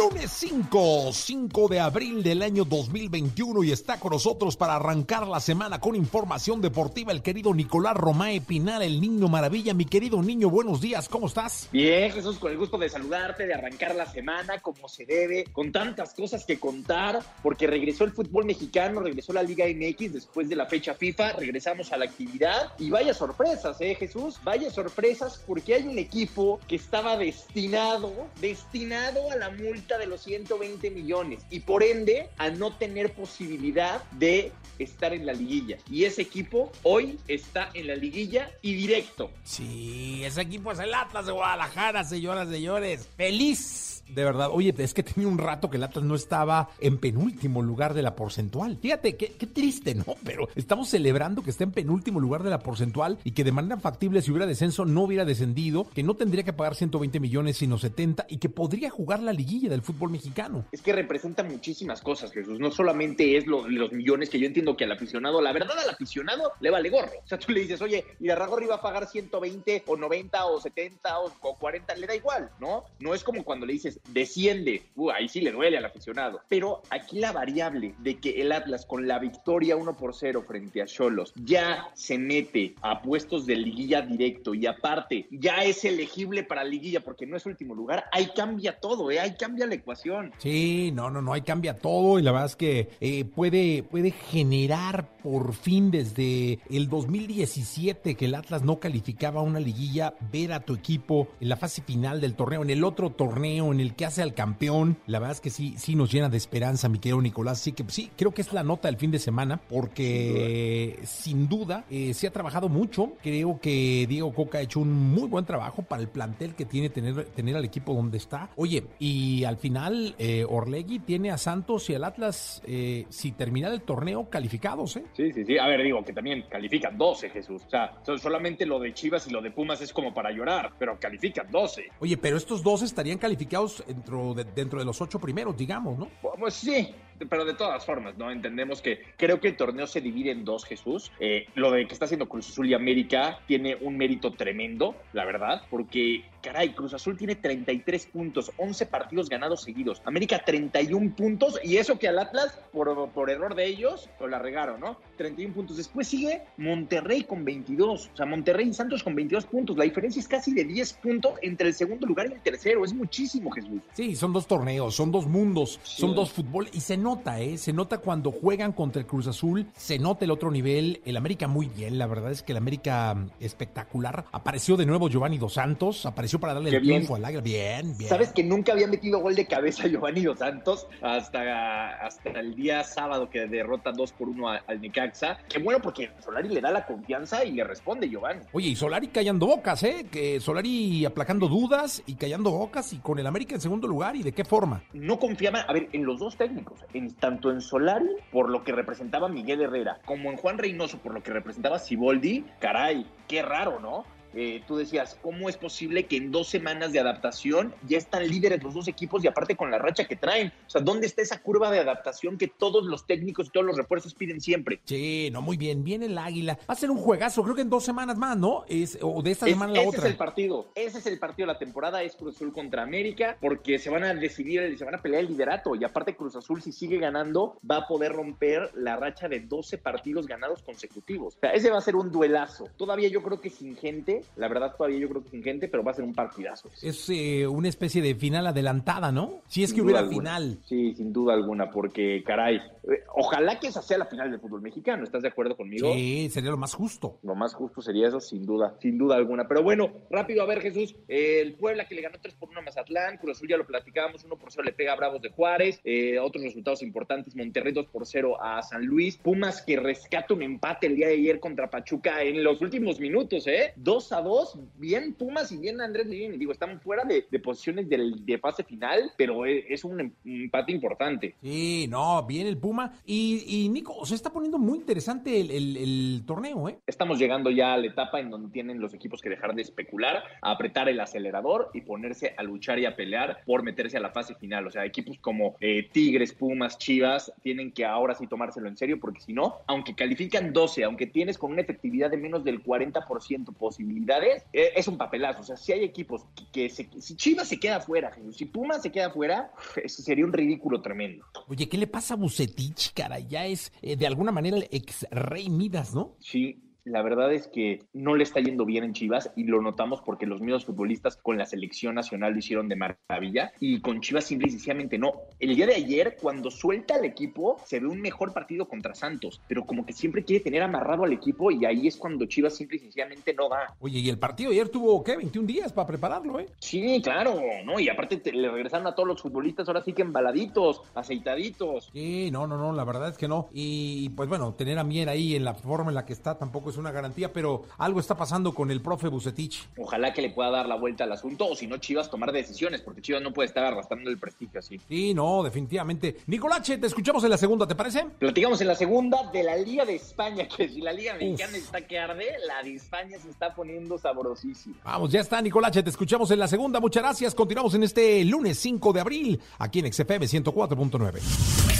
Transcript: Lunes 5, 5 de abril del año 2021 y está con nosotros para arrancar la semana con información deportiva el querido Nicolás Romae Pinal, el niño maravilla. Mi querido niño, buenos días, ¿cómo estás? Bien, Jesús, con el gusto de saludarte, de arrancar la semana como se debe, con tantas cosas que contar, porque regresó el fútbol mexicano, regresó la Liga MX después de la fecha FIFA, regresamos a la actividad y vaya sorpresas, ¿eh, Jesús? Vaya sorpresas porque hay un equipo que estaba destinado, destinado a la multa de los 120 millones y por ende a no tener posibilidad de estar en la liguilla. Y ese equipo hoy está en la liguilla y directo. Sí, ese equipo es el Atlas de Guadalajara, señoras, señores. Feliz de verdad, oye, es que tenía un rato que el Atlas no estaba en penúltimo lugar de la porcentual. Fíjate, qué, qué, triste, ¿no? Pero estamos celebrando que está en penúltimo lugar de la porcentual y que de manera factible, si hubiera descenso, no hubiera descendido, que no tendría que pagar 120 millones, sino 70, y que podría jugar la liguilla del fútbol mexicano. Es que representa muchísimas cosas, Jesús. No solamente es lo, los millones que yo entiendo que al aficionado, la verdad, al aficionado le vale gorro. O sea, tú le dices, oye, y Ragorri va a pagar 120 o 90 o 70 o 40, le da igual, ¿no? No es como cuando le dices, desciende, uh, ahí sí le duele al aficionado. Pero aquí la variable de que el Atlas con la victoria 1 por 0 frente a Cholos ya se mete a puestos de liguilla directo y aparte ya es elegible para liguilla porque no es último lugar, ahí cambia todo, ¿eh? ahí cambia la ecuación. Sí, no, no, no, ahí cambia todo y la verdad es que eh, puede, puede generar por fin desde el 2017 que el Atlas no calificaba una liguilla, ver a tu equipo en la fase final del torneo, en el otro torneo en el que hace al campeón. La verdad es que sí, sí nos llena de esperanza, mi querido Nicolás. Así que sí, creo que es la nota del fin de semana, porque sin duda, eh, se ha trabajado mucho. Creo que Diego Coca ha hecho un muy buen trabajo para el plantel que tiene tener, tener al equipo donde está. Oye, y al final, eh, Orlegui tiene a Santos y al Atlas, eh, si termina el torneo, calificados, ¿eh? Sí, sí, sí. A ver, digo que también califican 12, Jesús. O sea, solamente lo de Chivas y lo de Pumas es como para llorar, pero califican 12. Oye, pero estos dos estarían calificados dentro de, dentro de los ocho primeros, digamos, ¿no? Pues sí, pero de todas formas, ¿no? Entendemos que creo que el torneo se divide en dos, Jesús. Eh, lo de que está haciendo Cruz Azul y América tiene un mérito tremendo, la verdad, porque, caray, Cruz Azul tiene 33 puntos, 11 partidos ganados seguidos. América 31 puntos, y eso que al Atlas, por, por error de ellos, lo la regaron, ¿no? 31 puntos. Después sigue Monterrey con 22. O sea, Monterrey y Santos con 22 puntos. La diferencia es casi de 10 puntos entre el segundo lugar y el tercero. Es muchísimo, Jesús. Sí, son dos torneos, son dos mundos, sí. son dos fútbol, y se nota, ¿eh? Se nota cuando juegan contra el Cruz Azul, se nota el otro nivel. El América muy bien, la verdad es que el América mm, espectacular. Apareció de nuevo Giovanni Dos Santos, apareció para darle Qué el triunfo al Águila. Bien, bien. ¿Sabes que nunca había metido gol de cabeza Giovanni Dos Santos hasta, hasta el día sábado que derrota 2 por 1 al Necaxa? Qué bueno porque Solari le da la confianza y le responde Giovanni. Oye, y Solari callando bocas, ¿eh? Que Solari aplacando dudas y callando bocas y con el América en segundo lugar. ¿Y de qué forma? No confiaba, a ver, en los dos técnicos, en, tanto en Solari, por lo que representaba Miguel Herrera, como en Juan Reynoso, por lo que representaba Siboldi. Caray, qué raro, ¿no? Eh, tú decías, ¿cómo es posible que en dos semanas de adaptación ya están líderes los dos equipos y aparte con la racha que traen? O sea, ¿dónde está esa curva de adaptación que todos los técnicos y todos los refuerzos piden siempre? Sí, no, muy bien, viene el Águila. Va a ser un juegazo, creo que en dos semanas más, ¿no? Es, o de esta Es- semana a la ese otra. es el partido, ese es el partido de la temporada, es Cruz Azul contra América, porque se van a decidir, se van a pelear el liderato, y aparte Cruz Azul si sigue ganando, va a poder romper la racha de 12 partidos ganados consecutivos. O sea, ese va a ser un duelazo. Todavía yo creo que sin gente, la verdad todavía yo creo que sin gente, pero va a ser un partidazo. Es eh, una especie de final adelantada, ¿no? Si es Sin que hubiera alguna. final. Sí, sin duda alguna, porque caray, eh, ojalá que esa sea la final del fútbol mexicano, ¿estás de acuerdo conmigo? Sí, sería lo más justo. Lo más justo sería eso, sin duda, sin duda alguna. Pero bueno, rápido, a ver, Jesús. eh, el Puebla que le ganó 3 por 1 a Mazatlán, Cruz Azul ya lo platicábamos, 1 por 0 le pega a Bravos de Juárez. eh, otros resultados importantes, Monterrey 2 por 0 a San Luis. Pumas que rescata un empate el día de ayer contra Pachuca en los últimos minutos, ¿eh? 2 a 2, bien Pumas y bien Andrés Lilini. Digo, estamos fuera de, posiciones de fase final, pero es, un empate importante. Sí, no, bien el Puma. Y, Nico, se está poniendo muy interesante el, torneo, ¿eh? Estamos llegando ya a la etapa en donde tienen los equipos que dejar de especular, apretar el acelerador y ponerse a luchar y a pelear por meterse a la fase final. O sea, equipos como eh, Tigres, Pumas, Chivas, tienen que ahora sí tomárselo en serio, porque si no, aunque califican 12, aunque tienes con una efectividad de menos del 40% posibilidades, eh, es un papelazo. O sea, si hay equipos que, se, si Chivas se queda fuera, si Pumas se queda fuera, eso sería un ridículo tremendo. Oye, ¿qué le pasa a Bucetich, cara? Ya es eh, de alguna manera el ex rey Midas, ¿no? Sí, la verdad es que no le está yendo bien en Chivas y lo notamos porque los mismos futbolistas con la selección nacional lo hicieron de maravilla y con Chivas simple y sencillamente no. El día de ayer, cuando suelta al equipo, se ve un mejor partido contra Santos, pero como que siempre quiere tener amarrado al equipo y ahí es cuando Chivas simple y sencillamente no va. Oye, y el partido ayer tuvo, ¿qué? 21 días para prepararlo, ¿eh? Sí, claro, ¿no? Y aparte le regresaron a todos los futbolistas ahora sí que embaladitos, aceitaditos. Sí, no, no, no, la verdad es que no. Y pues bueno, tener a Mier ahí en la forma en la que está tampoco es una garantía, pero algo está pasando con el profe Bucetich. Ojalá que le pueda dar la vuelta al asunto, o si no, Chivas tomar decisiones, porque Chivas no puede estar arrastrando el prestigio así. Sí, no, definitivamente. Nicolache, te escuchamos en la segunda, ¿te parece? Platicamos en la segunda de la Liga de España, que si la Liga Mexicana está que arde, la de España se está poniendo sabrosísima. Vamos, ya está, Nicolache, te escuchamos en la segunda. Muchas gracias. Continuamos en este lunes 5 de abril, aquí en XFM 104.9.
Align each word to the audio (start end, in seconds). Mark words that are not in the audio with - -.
Lunes 0.00 0.30
5, 0.32 1.12
5 1.12 1.68
de 1.68 1.78
abril 1.78 2.22
del 2.22 2.40
año 2.40 2.64
2021 2.64 3.64
y 3.64 3.70
está 3.70 4.00
con 4.00 4.12
nosotros 4.12 4.56
para 4.56 4.76
arrancar 4.76 5.26
la 5.26 5.40
semana 5.40 5.78
con 5.78 5.94
información 5.94 6.62
deportiva 6.62 7.12
el 7.12 7.20
querido 7.20 7.52
Nicolás 7.52 7.98
Romae 7.98 8.40
Pinal, 8.40 8.80
el 8.80 8.98
niño 8.98 9.28
maravilla. 9.28 9.74
Mi 9.74 9.84
querido 9.84 10.22
niño, 10.22 10.48
buenos 10.48 10.80
días, 10.80 11.06
¿cómo 11.06 11.26
estás? 11.26 11.68
Bien, 11.70 12.10
Jesús, 12.12 12.38
con 12.38 12.50
el 12.50 12.56
gusto 12.56 12.78
de 12.78 12.88
saludarte, 12.88 13.46
de 13.46 13.52
arrancar 13.52 13.94
la 13.94 14.06
semana 14.06 14.60
como 14.60 14.88
se 14.88 15.04
debe, 15.04 15.44
con 15.52 15.70
tantas 15.70 16.14
cosas 16.14 16.46
que 16.46 16.58
contar, 16.58 17.20
porque 17.42 17.66
regresó 17.66 18.04
el 18.04 18.12
fútbol 18.12 18.46
mexicano, 18.46 19.00
regresó 19.00 19.34
la 19.34 19.42
Liga 19.42 19.66
MX 19.66 20.14
después 20.14 20.48
de 20.48 20.56
la 20.56 20.64
fecha 20.64 20.94
FIFA, 20.94 21.32
regresamos 21.32 21.92
a 21.92 21.98
la 21.98 22.06
actividad 22.06 22.72
y 22.78 22.88
vaya 22.88 23.12
sorpresas, 23.12 23.78
¿eh, 23.82 23.94
Jesús? 23.96 24.40
Vaya 24.44 24.70
sorpresas 24.70 25.42
porque 25.46 25.74
hay 25.74 25.86
un 25.86 25.98
equipo 25.98 26.58
que 26.66 26.76
estaba 26.76 27.18
destinado, 27.18 28.10
destinado 28.40 29.30
a 29.30 29.36
la 29.36 29.50
multa 29.50 29.89
de 29.98 30.06
los 30.06 30.22
120 30.22 30.90
millones 30.90 31.42
y 31.50 31.60
por 31.60 31.82
ende 31.82 32.28
a 32.38 32.50
no 32.50 32.76
tener 32.76 33.12
posibilidad 33.12 34.02
de 34.12 34.52
estar 34.78 35.12
en 35.12 35.26
la 35.26 35.32
liguilla. 35.32 35.78
Y 35.90 36.04
ese 36.04 36.22
equipo 36.22 36.72
hoy 36.82 37.18
está 37.28 37.70
en 37.74 37.86
la 37.86 37.94
liguilla 37.94 38.50
y 38.62 38.74
directo. 38.74 39.30
Sí, 39.44 40.22
ese 40.24 40.42
equipo 40.42 40.72
es 40.72 40.78
el 40.78 40.94
Atlas 40.94 41.26
de 41.26 41.32
Guadalajara, 41.32 42.04
señoras, 42.04 42.48
señores. 42.48 43.08
Feliz 43.16 43.90
de 44.14 44.24
verdad, 44.24 44.48
oye, 44.52 44.74
es 44.76 44.94
que 44.94 45.02
tenía 45.02 45.28
un 45.28 45.38
rato 45.38 45.70
que 45.70 45.76
el 45.76 45.84
Atlas 45.84 46.04
no 46.04 46.14
estaba 46.14 46.70
en 46.80 46.98
penúltimo 46.98 47.62
lugar 47.62 47.94
de 47.94 48.02
la 48.02 48.16
porcentual. 48.16 48.78
Fíjate, 48.80 49.16
qué, 49.16 49.32
qué, 49.38 49.46
triste, 49.46 49.94
¿no? 49.94 50.04
Pero 50.24 50.48
estamos 50.54 50.88
celebrando 50.88 51.42
que 51.42 51.50
está 51.50 51.64
en 51.64 51.72
penúltimo 51.72 52.20
lugar 52.20 52.42
de 52.42 52.50
la 52.50 52.58
porcentual 52.58 53.18
y 53.24 53.32
que 53.32 53.44
de 53.44 53.52
manera 53.52 53.78
factible, 53.78 54.22
si 54.22 54.30
hubiera 54.30 54.46
descenso, 54.46 54.84
no 54.84 55.02
hubiera 55.02 55.24
descendido, 55.24 55.88
que 55.94 56.02
no 56.02 56.14
tendría 56.14 56.44
que 56.44 56.52
pagar 56.52 56.74
120 56.74 57.20
millones, 57.20 57.58
sino 57.58 57.78
70, 57.78 58.26
y 58.28 58.38
que 58.38 58.48
podría 58.48 58.90
jugar 58.90 59.22
la 59.22 59.32
liguilla 59.32 59.68
del 59.68 59.79
fútbol 59.82 60.10
mexicano. 60.10 60.64
Es 60.72 60.82
que 60.82 60.92
representa 60.92 61.42
muchísimas 61.42 62.00
cosas, 62.00 62.32
Jesús. 62.32 62.58
No 62.58 62.70
solamente 62.70 63.36
es 63.36 63.46
lo, 63.46 63.68
los 63.68 63.92
millones 63.92 64.30
que 64.30 64.38
yo 64.38 64.46
entiendo 64.46 64.76
que 64.76 64.84
al 64.84 64.92
aficionado, 64.92 65.40
la 65.40 65.52
verdad, 65.52 65.78
al 65.78 65.90
aficionado 65.90 66.52
le 66.60 66.70
vale 66.70 66.90
gorro. 66.90 67.12
O 67.24 67.28
sea, 67.28 67.38
tú 67.38 67.52
le 67.52 67.60
dices, 67.60 67.80
oye, 67.80 68.04
y 68.18 68.28
Ragorri 68.28 68.66
va 68.66 68.76
a 68.76 68.82
pagar 68.82 69.06
120 69.06 69.84
o 69.86 69.96
90 69.96 70.46
o 70.46 70.60
70 70.60 71.20
o 71.20 71.56
40, 71.58 71.94
le 71.96 72.06
da 72.06 72.14
igual, 72.14 72.50
¿no? 72.60 72.84
No 72.98 73.14
es 73.14 73.24
como 73.24 73.44
cuando 73.44 73.66
le 73.66 73.74
dices, 73.74 74.00
desciende, 74.08 74.82
uh, 74.96 75.10
ahí 75.10 75.28
sí 75.28 75.40
le 75.40 75.52
duele 75.52 75.78
al 75.78 75.84
aficionado. 75.84 76.40
Pero 76.48 76.82
aquí 76.90 77.18
la 77.18 77.32
variable 77.32 77.94
de 77.98 78.18
que 78.18 78.40
el 78.40 78.52
Atlas 78.52 78.86
con 78.86 79.06
la 79.06 79.18
victoria 79.18 79.76
1 79.76 79.96
por 79.96 80.14
0 80.14 80.44
frente 80.46 80.82
a 80.82 80.86
Cholos 80.86 81.32
ya 81.36 81.88
se 81.94 82.18
mete 82.18 82.74
a 82.82 83.02
puestos 83.02 83.46
de 83.46 83.56
liguilla 83.56 84.02
directo 84.02 84.54
y 84.54 84.66
aparte 84.66 85.26
ya 85.30 85.64
es 85.64 85.84
elegible 85.84 86.42
para 86.42 86.64
liguilla 86.64 87.00
porque 87.00 87.26
no 87.26 87.36
es 87.36 87.46
último 87.46 87.74
lugar, 87.74 88.04
ahí 88.12 88.30
cambia 88.34 88.78
todo, 88.78 89.10
¿eh? 89.10 89.20
ahí 89.20 89.34
cambia 89.38 89.59
la 89.66 89.74
ecuación. 89.74 90.32
Sí, 90.38 90.92
no, 90.94 91.10
no, 91.10 91.22
no, 91.22 91.32
ahí 91.32 91.42
cambia 91.42 91.78
todo 91.78 92.18
y 92.18 92.22
la 92.22 92.32
verdad 92.32 92.46
es 92.46 92.56
que 92.56 92.90
eh, 93.00 93.24
puede, 93.24 93.82
puede 93.82 94.10
generar 94.10 95.16
por 95.22 95.52
fin 95.52 95.90
desde 95.90 96.58
el 96.70 96.88
2017 96.88 98.14
que 98.14 98.24
el 98.24 98.34
Atlas 98.34 98.62
no 98.62 98.80
calificaba 98.80 99.42
una 99.42 99.60
liguilla, 99.60 100.14
ver 100.32 100.52
a 100.52 100.60
tu 100.60 100.74
equipo 100.74 101.28
en 101.40 101.48
la 101.48 101.56
fase 101.56 101.82
final 101.82 102.20
del 102.20 102.34
torneo, 102.34 102.62
en 102.62 102.70
el 102.70 102.84
otro 102.84 103.10
torneo 103.10 103.72
en 103.72 103.80
el 103.80 103.94
que 103.94 104.06
hace 104.06 104.22
al 104.22 104.34
campeón. 104.34 104.96
La 105.06 105.18
verdad 105.18 105.36
es 105.36 105.40
que 105.40 105.50
sí, 105.50 105.74
sí 105.78 105.94
nos 105.94 106.10
llena 106.10 106.28
de 106.28 106.36
esperanza, 106.36 106.88
mi 106.88 106.98
querido 106.98 107.20
Nicolás. 107.20 107.60
Así 107.60 107.72
que 107.72 107.84
sí, 107.88 108.10
creo 108.16 108.32
que 108.32 108.42
es 108.42 108.52
la 108.52 108.62
nota 108.62 108.88
del 108.88 108.96
fin 108.96 109.10
de 109.10 109.18
semana, 109.18 109.60
porque 109.68 110.98
sin 111.04 111.48
duda, 111.48 111.84
eh, 111.90 112.14
se 112.14 112.26
ha 112.26 112.32
trabajado 112.32 112.68
mucho. 112.68 113.12
Creo 113.22 113.60
que 113.60 114.06
Diego 114.08 114.32
Coca 114.32 114.58
ha 114.58 114.62
hecho 114.62 114.80
un 114.80 114.92
muy 114.92 115.28
buen 115.28 115.44
trabajo 115.44 115.82
para 115.82 116.02
el 116.02 116.08
plantel 116.08 116.54
que 116.54 116.64
tiene 116.64 116.90
tener, 116.90 117.26
tener 117.26 117.56
al 117.56 117.64
equipo 117.64 117.94
donde 117.94 118.18
está. 118.18 118.50
Oye, 118.56 118.84
y 118.98 119.44
al 119.50 119.56
final, 119.56 120.14
eh, 120.16 120.46
Orlegui 120.48 121.00
tiene 121.00 121.32
a 121.32 121.36
Santos 121.36 121.90
y 121.90 121.94
al 121.96 122.04
Atlas, 122.04 122.62
eh, 122.64 123.04
si 123.08 123.32
termina 123.32 123.66
el 123.68 123.82
torneo, 123.82 124.30
calificados, 124.30 124.96
¿eh? 124.96 125.04
Sí, 125.12 125.32
sí, 125.32 125.44
sí. 125.44 125.58
A 125.58 125.66
ver, 125.66 125.82
digo 125.82 126.04
que 126.04 126.12
también 126.12 126.44
califican 126.48 126.96
12, 126.96 127.30
Jesús. 127.30 127.64
O 127.66 127.68
sea, 127.68 128.00
solamente 128.18 128.64
lo 128.64 128.78
de 128.78 128.94
Chivas 128.94 129.26
y 129.26 129.32
lo 129.32 129.42
de 129.42 129.50
Pumas 129.50 129.80
es 129.80 129.92
como 129.92 130.14
para 130.14 130.30
llorar, 130.30 130.70
pero 130.78 130.98
califican 131.00 131.50
12. 131.50 131.90
Oye, 131.98 132.16
pero 132.16 132.36
estos 132.36 132.62
dos 132.62 132.82
estarían 132.82 133.18
calificados 133.18 133.82
dentro 133.84 134.34
de, 134.34 134.44
dentro 134.44 134.78
de 134.78 134.84
los 134.84 135.00
ocho 135.00 135.18
primeros, 135.18 135.56
digamos, 135.56 135.98
¿no? 135.98 136.08
Pues 136.38 136.54
sí, 136.54 136.94
pero 137.28 137.44
de 137.44 137.54
todas 137.54 137.84
formas, 137.84 138.16
¿no? 138.16 138.30
Entendemos 138.30 138.80
que 138.80 139.02
creo 139.16 139.40
que 139.40 139.48
el 139.48 139.56
torneo 139.56 139.86
se 139.86 140.00
divide 140.00 140.30
en 140.30 140.44
dos, 140.44 140.64
Jesús. 140.64 141.12
Eh, 141.20 141.46
lo 141.54 141.70
de 141.70 141.86
que 141.86 141.92
está 141.92 142.06
haciendo 142.06 142.28
Cruz 142.28 142.48
Azul 142.50 142.68
y 142.68 142.74
América 142.74 143.40
tiene 143.46 143.76
un 143.80 143.96
mérito 143.96 144.32
tremendo, 144.32 144.96
la 145.12 145.24
verdad, 145.24 145.62
porque, 145.70 146.24
caray, 146.42 146.70
Cruz 146.70 146.94
Azul 146.94 147.16
tiene 147.16 147.34
33 147.34 148.06
puntos, 148.06 148.52
11 148.56 148.86
partidos 148.86 149.28
ganados 149.28 149.62
seguidos. 149.62 150.02
América 150.04 150.42
31 150.44 151.14
puntos, 151.14 151.60
y 151.62 151.76
eso 151.76 151.98
que 151.98 152.08
al 152.08 152.18
Atlas, 152.18 152.58
por, 152.72 153.10
por 153.10 153.30
error 153.30 153.54
de 153.54 153.66
ellos, 153.66 154.08
lo 154.18 154.28
la 154.28 154.38
regaron, 154.38 154.80
¿no? 154.80 154.96
31 155.16 155.54
puntos. 155.54 155.76
Después 155.76 156.08
sigue 156.08 156.42
Monterrey 156.56 157.24
con 157.24 157.44
22. 157.44 158.10
O 158.12 158.16
sea, 158.16 158.26
Monterrey 158.26 158.68
y 158.68 158.74
Santos 158.74 159.02
con 159.02 159.14
22 159.14 159.46
puntos. 159.46 159.76
La 159.76 159.84
diferencia 159.84 160.20
es 160.20 160.28
casi 160.28 160.52
de 160.52 160.64
10 160.64 160.92
puntos 160.94 161.34
entre 161.42 161.68
el 161.68 161.74
segundo 161.74 162.06
lugar 162.06 162.28
y 162.30 162.34
el 162.34 162.40
tercero. 162.40 162.84
Es 162.84 162.92
muchísimo, 162.92 163.50
Jesús. 163.50 163.80
Sí, 163.92 164.16
son 164.16 164.32
dos 164.32 164.46
torneos, 164.46 164.94
son 164.94 165.10
dos 165.10 165.26
mundos, 165.26 165.80
sí. 165.82 166.00
son 166.00 166.14
dos 166.14 166.32
fútbol, 166.32 166.68
y 166.72 166.80
se 166.80 166.96
nota, 166.96 167.09
¿eh? 167.10 167.58
Se 167.58 167.72
nota 167.72 167.98
cuando 167.98 168.30
juegan 168.30 168.72
contra 168.72 169.00
el 169.00 169.06
Cruz 169.06 169.26
Azul, 169.26 169.66
se 169.76 169.98
nota 169.98 170.24
el 170.24 170.30
otro 170.30 170.50
nivel. 170.50 171.00
El 171.04 171.16
América 171.16 171.48
muy 171.48 171.66
bien, 171.68 171.98
la 171.98 172.06
verdad 172.06 172.30
es 172.30 172.42
que 172.42 172.52
el 172.52 172.58
América 172.58 173.14
mm, 173.14 173.30
espectacular. 173.40 174.26
Apareció 174.32 174.76
de 174.76 174.86
nuevo 174.86 175.08
Giovanni 175.08 175.38
Dos 175.38 175.54
Santos, 175.54 176.06
apareció 176.06 176.38
para 176.38 176.54
darle 176.54 176.70
Qué 176.70 176.76
el 176.76 176.82
triunfo 176.82 177.16
al 177.16 177.24
Águila. 177.24 177.42
Bien, 177.42 177.96
bien. 177.96 178.08
¿Sabes 178.08 178.32
que 178.32 178.44
nunca 178.44 178.72
había 178.72 178.86
metido 178.86 179.18
gol 179.18 179.34
de 179.34 179.46
cabeza 179.46 179.86
Giovanni 179.88 180.22
Dos 180.22 180.38
Santos 180.38 180.86
hasta, 181.02 181.96
hasta 182.06 182.30
el 182.30 182.54
día 182.54 182.84
sábado 182.84 183.28
que 183.28 183.46
derrota 183.46 183.92
2 183.92 184.12
por 184.12 184.28
1 184.28 184.48
al 184.66 184.80
Necaxa? 184.80 185.38
Qué 185.48 185.58
bueno 185.58 185.80
porque 185.82 186.10
Solari 186.24 186.48
le 186.48 186.60
da 186.60 186.70
la 186.70 186.86
confianza 186.86 187.44
y 187.44 187.52
le 187.52 187.64
responde 187.64 188.08
Giovanni. 188.08 188.44
Oye, 188.52 188.68
y 188.68 188.76
Solari 188.76 189.08
callando 189.08 189.46
bocas, 189.46 189.82
¿eh? 189.82 190.06
Que 190.10 190.38
Solari 190.40 191.04
aplacando 191.04 191.48
dudas 191.48 192.02
y 192.06 192.14
callando 192.14 192.50
bocas 192.52 192.92
y 192.92 192.98
con 192.98 193.18
el 193.18 193.26
América 193.26 193.56
en 193.56 193.60
segundo 193.60 193.88
lugar. 193.88 194.14
¿Y 194.14 194.22
de 194.22 194.32
qué 194.32 194.44
forma? 194.44 194.82
No 194.92 195.18
confiaba, 195.18 195.60
a 195.60 195.72
ver, 195.72 195.88
en 195.92 196.04
los 196.04 196.18
dos 196.18 196.36
técnicos, 196.36 196.78
en, 197.00 197.14
tanto 197.14 197.50
en 197.50 197.60
Solari, 197.60 198.08
por 198.30 198.50
lo 198.50 198.62
que 198.62 198.72
representaba 198.72 199.28
Miguel 199.28 199.62
Herrera, 199.62 199.98
como 200.04 200.30
en 200.30 200.36
Juan 200.36 200.58
Reynoso, 200.58 200.98
por 200.98 201.14
lo 201.14 201.22
que 201.22 201.32
representaba 201.32 201.78
Siboldi. 201.78 202.44
Caray, 202.60 203.06
qué 203.26 203.42
raro, 203.42 203.80
¿no? 203.80 204.04
Eh, 204.34 204.62
tú 204.66 204.76
decías, 204.76 205.16
¿cómo 205.22 205.48
es 205.48 205.56
posible 205.56 206.06
que 206.06 206.16
en 206.16 206.30
dos 206.30 206.48
semanas 206.48 206.92
de 206.92 207.00
adaptación 207.00 207.74
ya 207.86 207.98
están 207.98 208.26
líderes 208.28 208.62
los 208.62 208.74
dos 208.74 208.88
equipos 208.88 209.24
y 209.24 209.26
aparte 209.28 209.56
con 209.56 209.70
la 209.70 209.78
racha 209.78 210.04
que 210.06 210.16
traen? 210.16 210.52
O 210.66 210.70
sea, 210.70 210.80
¿dónde 210.80 211.06
está 211.06 211.22
esa 211.22 211.40
curva 211.42 211.70
de 211.70 211.80
adaptación 211.80 212.38
que 212.38 212.48
todos 212.48 212.84
los 212.84 213.06
técnicos 213.06 213.48
y 213.48 213.50
todos 213.50 213.66
los 213.66 213.76
refuerzos 213.76 214.14
piden 214.14 214.40
siempre? 214.40 214.80
Sí, 214.84 215.30
no, 215.32 215.42
muy 215.42 215.56
bien, 215.56 215.82
viene 215.82 216.06
el 216.06 216.16
Águila. 216.18 216.54
Va 216.68 216.74
a 216.74 216.76
ser 216.76 216.90
un 216.90 216.98
juegazo, 216.98 217.42
creo 217.42 217.54
que 217.56 217.62
en 217.62 217.70
dos 217.70 217.84
semanas 217.84 218.16
más, 218.16 218.36
¿no? 218.36 218.64
Es, 218.68 218.98
o 219.02 219.22
de 219.22 219.32
esta 219.32 219.46
Es- 219.46 219.52
semana 219.52 219.72
a 219.72 219.76
la 219.76 219.80
ese 219.82 219.88
otra. 219.88 220.00
es 220.04 220.10
el 220.12 220.16
partido, 220.16 220.70
ese 220.74 220.98
es 220.98 221.06
el 221.06 221.18
partido 221.18 221.46
de 221.48 221.52
la 221.54 221.58
temporada, 221.58 222.02
es 222.02 222.14
Cruz 222.16 222.36
Azul 222.36 222.52
contra 222.52 222.82
América, 222.82 223.36
porque 223.40 223.78
se 223.78 223.90
van 223.90 224.04
a 224.04 224.14
decidir, 224.14 224.76
se 224.78 224.84
van 224.84 224.94
a 224.94 225.02
pelear 225.02 225.22
el 225.22 225.28
liderato, 225.28 225.74
y 225.74 225.84
aparte 225.84 226.14
Cruz 226.16 226.36
Azul 226.36 226.62
si 226.62 226.72
sigue 226.72 226.98
ganando, 226.98 227.58
va 227.68 227.78
a 227.78 227.86
poder 227.88 228.12
romper 228.12 228.70
la 228.74 228.96
racha 228.96 229.28
de 229.28 229.40
12 229.40 229.78
partidos 229.78 230.26
ganados 230.26 230.62
consecutivos. 230.62 231.36
O 231.36 231.40
sea, 231.40 231.50
ese 231.52 231.70
va 231.70 231.78
a 231.78 231.82
ser 231.82 231.96
un 231.96 232.10
duelazo. 232.12 232.68
Todavía 232.76 233.08
yo 233.08 233.22
creo 233.22 233.40
que 233.40 233.50
sin 233.50 233.76
gente, 233.76 234.19
la 234.36 234.48
verdad 234.48 234.74
todavía 234.76 234.98
yo 234.98 235.08
creo 235.08 235.22
que 235.22 235.30
sin 235.30 235.42
gente, 235.42 235.68
pero 235.68 235.82
va 235.82 235.92
a 235.92 235.94
ser 235.94 236.04
un 236.04 236.14
partidazo. 236.14 236.68
Es 236.82 237.08
eh, 237.10 237.46
una 237.46 237.68
especie 237.68 238.02
de 238.02 238.14
final 238.14 238.46
adelantada, 238.46 239.12
¿no? 239.12 239.40
Si 239.48 239.62
es 239.62 239.70
Sin 239.70 239.76
que 239.76 239.82
hubiera 239.82 240.00
alguna. 240.00 240.36
final. 240.38 240.58
Sí, 240.66 240.94
sin 240.94 241.12
duda 241.12 241.34
alguna, 241.34 241.70
porque 241.70 242.22
caray, 242.24 242.56
eh, 242.56 243.02
ojalá 243.14 243.58
que 243.60 243.68
esa 243.68 243.82
sea 243.82 243.98
la 243.98 244.06
final 244.06 244.30
del 244.30 244.40
fútbol 244.40 244.62
mexicano, 244.62 245.04
¿estás 245.04 245.22
de 245.22 245.28
acuerdo 245.28 245.56
conmigo? 245.56 245.92
Sí, 245.92 246.28
sería 246.30 246.50
lo 246.50 246.56
más 246.56 246.74
justo. 246.74 247.18
Lo 247.22 247.34
más 247.34 247.54
justo 247.54 247.80
sería 247.82 248.08
eso, 248.08 248.20
sin 248.20 248.44
duda, 248.46 248.74
sin 248.80 248.98
duda 248.98 249.16
alguna. 249.16 249.46
Pero 249.48 249.62
bueno, 249.62 249.92
rápido, 250.10 250.42
a 250.42 250.46
ver, 250.46 250.60
Jesús. 250.60 250.94
eh, 251.08 251.40
el 251.40 251.54
Puebla 251.54 251.86
que 251.86 251.94
le 251.94 252.02
ganó 252.02 252.16
3 252.20 252.34
por 252.34 252.48
1 252.50 252.60
a 252.60 252.62
Mazatlán, 252.62 253.16
Cruz 253.18 253.36
Azul 253.36 253.48
ya 253.48 253.56
lo 253.56 253.66
platicábamos, 253.66 254.24
1 254.24 254.36
por 254.36 254.50
0 254.52 254.64
le 254.64 254.72
pega 254.72 254.92
a 254.92 254.96
Bravos 254.96 255.22
de 255.22 255.30
Juárez. 255.30 255.80
eh, 255.84 256.18
otros 256.18 256.44
resultados 256.44 256.82
importantes, 256.82 257.34
Monterrey 257.36 257.72
2 257.72 257.86
por 257.86 258.06
0 258.06 258.36
a 258.42 258.62
San 258.62 258.84
Luis. 258.84 259.16
Pumas 259.18 259.62
que 259.62 259.76
rescata 259.76 260.34
un 260.34 260.42
empate 260.42 260.86
el 260.86 260.96
día 260.96 261.08
de 261.08 261.14
ayer 261.14 261.40
contra 261.40 261.70
Pachuca 261.70 262.22
en 262.22 262.42
los 262.44 262.60
últimos 262.60 263.00
minutos, 263.00 263.46
¿eh? 263.46 263.72
2 263.76 264.09
a 264.12 264.22
2, 264.22 264.58
bien 264.76 265.14
Pumas 265.14 265.52
y 265.52 265.58
bien 265.58 265.80
Andrés 265.80 266.06
Lilini. 266.06 266.36
Digo, 266.36 266.52
estamos 266.52 266.82
fuera 266.82 267.04
de, 267.04 267.22
posiciones 267.38 267.88
de 267.88 268.38
fase 268.38 268.64
final, 268.64 269.12
pero 269.16 269.46
es, 269.46 269.84
un 269.84 270.14
empate 270.24 270.72
importante. 270.72 271.34
Sí, 271.42 271.86
no, 271.88 272.24
bien 272.26 272.46
el 272.46 272.56
Puma. 272.56 272.92
Y, 273.04 273.68
Nico, 273.70 274.04
se 274.04 274.14
está 274.14 274.32
poniendo 274.32 274.58
muy 274.58 274.78
interesante 274.78 275.40
el, 275.40 276.22
torneo, 276.26 276.68
¿eh? 276.68 276.78
Estamos 276.86 277.18
llegando 277.18 277.50
ya 277.50 277.74
a 277.74 277.78
la 277.78 277.86
etapa 277.86 278.20
en 278.20 278.30
donde 278.30 278.50
tienen 278.50 278.80
los 278.80 278.94
equipos 278.94 279.20
que 279.20 279.28
dejar 279.28 279.54
de 279.54 279.62
especular, 279.62 280.22
apretar 280.42 280.88
el 280.88 281.00
acelerador 281.00 281.70
y 281.74 281.80
ponerse 281.80 282.34
a 282.36 282.42
luchar 282.42 282.78
y 282.78 282.86
a 282.86 282.96
pelear 282.96 283.40
por 283.46 283.62
meterse 283.62 283.96
a 283.96 284.00
la 284.00 284.10
fase 284.10 284.34
final. 284.34 284.66
O 284.66 284.70
sea, 284.70 284.84
equipos 284.84 285.18
como 285.18 285.56
eh, 285.60 285.88
Tigres, 285.90 286.32
Pumas, 286.32 286.78
Chivas, 286.78 287.32
tienen 287.42 287.72
que 287.72 287.84
ahora 287.84 288.14
sí 288.14 288.26
tomárselo 288.26 288.68
en 288.68 288.76
serio, 288.76 288.98
porque 289.00 289.20
si 289.20 289.32
no, 289.32 289.56
aunque 289.66 289.94
califican 289.94 290.52
12, 290.52 290.84
aunque 290.84 291.06
tienes 291.06 291.38
con 291.38 291.52
una 291.52 291.62
efectividad 291.62 292.10
de 292.10 292.16
menos 292.16 292.44
del 292.44 292.62
40% 292.62 293.54
posibilidades, 294.00 294.44
eh, 294.52 294.72
es 294.76 294.88
un 294.88 294.96
papelazo. 294.96 295.40
O 295.40 295.44
sea, 295.44 295.56
si 295.56 295.72
hay 295.72 295.84
equipos 295.84 296.22
que, 296.52 296.68
se, 296.68 296.88
si 297.00 297.16
Chivas 297.16 297.48
se 297.48 297.58
queda 297.58 297.80
fuera, 297.80 298.12
si 298.32 298.44
Pumas 298.46 298.82
se 298.82 298.90
queda 298.90 299.10
fuera, 299.10 299.52
eso 299.82 300.02
sería 300.02 300.24
un 300.24 300.32
ridículo 300.32 300.80
tremendo. 300.80 301.24
Oye, 301.48 301.68
¿qué 301.68 301.78
le 301.78 301.86
pasa 301.86 302.14
a 302.14 302.16
Bucetich, 302.16 302.92
cara? 302.94 303.18
Ya 303.18 303.46
es 303.46 303.72
eh, 303.82 303.96
de 303.96 304.06
alguna 304.06 304.32
manera 304.32 304.56
el 304.56 304.68
ex 304.70 305.06
rey 305.10 305.48
Midas, 305.48 305.94
¿no? 305.94 306.16
Sí, 306.20 306.62
la 306.84 307.02
verdad 307.02 307.32
es 307.32 307.48
que 307.48 307.84
no 307.92 308.14
le 308.14 308.24
está 308.24 308.40
yendo 308.40 308.64
bien 308.64 308.84
en 308.84 308.92
Chivas 308.92 309.30
y 309.36 309.44
lo 309.44 309.60
notamos 309.62 310.00
porque 310.00 310.26
los 310.26 310.40
mismos 310.40 310.64
futbolistas 310.64 311.16
con 311.16 311.38
la 311.38 311.46
selección 311.46 311.94
nacional 311.94 312.32
lo 312.32 312.38
hicieron 312.38 312.68
de 312.68 312.76
maravilla 312.76 313.52
y 313.60 313.80
con 313.80 314.00
Chivas 314.00 314.24
simple 314.24 314.48
y 314.48 314.50
sencillamente 314.50 314.98
no. 314.98 315.12
El 315.38 315.54
día 315.54 315.66
de 315.66 315.74
ayer, 315.74 316.16
cuando 316.20 316.50
suelta 316.50 316.94
al 316.94 317.04
equipo, 317.04 317.56
se 317.64 317.80
ve 317.80 317.86
un 317.86 318.00
mejor 318.00 318.32
partido 318.32 318.66
contra 318.68 318.94
Santos, 318.94 319.40
pero 319.48 319.64
como 319.64 319.84
que 319.84 319.92
siempre 319.92 320.24
quiere 320.24 320.42
tener 320.42 320.62
amarrado 320.62 321.04
al 321.04 321.12
equipo 321.12 321.50
y 321.50 321.64
ahí 321.64 321.86
es 321.86 321.96
cuando 321.96 322.26
Chivas 322.26 322.56
simple 322.56 322.76
y 322.76 322.80
sencillamente 322.80 323.34
no 323.34 323.48
va. 323.48 323.74
Oye, 323.80 323.98
y 323.98 324.08
el 324.08 324.18
partido 324.18 324.50
ayer 324.50 324.68
tuvo, 324.68 325.02
¿qué? 325.04 325.16
21 325.16 325.46
días 325.46 325.72
para 325.72 325.86
prepararlo, 325.86 326.40
¿eh? 326.40 326.46
Sí, 326.58 327.00
claro, 327.02 327.40
¿no? 327.64 327.78
Y 327.78 327.88
aparte 327.88 328.20
le 328.32 328.50
regresaron 328.50 328.86
a 328.86 328.94
todos 328.94 329.08
los 329.08 329.22
futbolistas 329.22 329.68
ahora 329.68 329.82
sí 329.82 329.92
que 329.92 330.02
embaladitos, 330.02 330.82
aceitaditos. 330.94 331.90
Sí, 331.92 332.30
no, 332.30 332.46
no, 332.46 332.56
no, 332.56 332.72
la 332.72 332.84
verdad 332.84 333.10
es 333.10 333.18
que 333.18 333.28
no. 333.28 333.48
Y 333.52 334.08
pues 334.10 334.28
bueno, 334.28 334.54
tener 334.54 334.78
a 334.78 334.84
Mier 334.84 335.08
ahí 335.08 335.34
en 335.36 335.44
la 335.44 335.54
forma 335.54 335.90
en 335.90 335.94
la 335.94 336.06
que 336.06 336.12
está 336.12 336.38
tampoco 336.38 336.69
es 336.70 336.76
una 336.76 336.90
garantía, 336.90 337.32
pero 337.32 337.64
algo 337.78 338.00
está 338.00 338.16
pasando 338.16 338.54
con 338.54 338.70
el 338.70 338.80
profe 338.80 339.08
Bucetich. 339.08 339.68
Ojalá 339.78 340.12
que 340.12 340.22
le 340.22 340.30
pueda 340.30 340.50
dar 340.50 340.66
la 340.66 340.76
vuelta 340.76 341.04
al 341.04 341.12
asunto, 341.12 341.46
o 341.46 341.54
si 341.54 341.66
no, 341.66 341.78
Chivas 341.78 342.10
tomar 342.10 342.32
decisiones, 342.32 342.80
porque 342.80 343.02
Chivas 343.02 343.22
no 343.22 343.32
puede 343.32 343.48
estar 343.48 343.64
arrastrando 343.64 344.10
el 344.10 344.18
prestigio 344.18 344.60
así. 344.60 344.80
Sí, 344.88 345.14
no, 345.14 345.42
definitivamente. 345.42 346.16
Nicolache, 346.26 346.78
te 346.78 346.86
escuchamos 346.86 347.22
en 347.24 347.30
la 347.30 347.38
segunda, 347.38 347.66
¿te 347.66 347.74
parece? 347.74 348.06
Platicamos 348.18 348.60
en 348.60 348.68
la 348.68 348.74
segunda 348.74 349.30
de 349.32 349.42
la 349.42 349.56
Liga 349.56 349.84
de 349.84 349.96
España, 349.96 350.48
que 350.48 350.68
si 350.68 350.80
la 350.80 350.92
Liga 350.92 351.14
Mexicana 351.14 351.56
está 351.56 351.86
que 351.86 351.98
arde, 351.98 352.26
la 352.46 352.62
de 352.62 352.74
España 352.74 353.18
se 353.18 353.28
está 353.28 353.54
poniendo 353.54 353.98
sabrosísima. 353.98 354.76
Vamos, 354.84 355.12
ya 355.12 355.20
está, 355.20 355.40
Nicolache, 355.42 355.82
te 355.82 355.90
escuchamos 355.90 356.30
en 356.30 356.38
la 356.38 356.48
segunda. 356.48 356.80
Muchas 356.80 357.02
gracias. 357.02 357.34
Continuamos 357.34 357.74
en 357.74 357.82
este 357.82 358.24
lunes 358.24 358.58
5 358.58 358.92
de 358.92 359.00
abril, 359.00 359.40
aquí 359.58 359.80
en 359.80 359.92
XFM 359.92 360.26
104.9. 360.26 361.79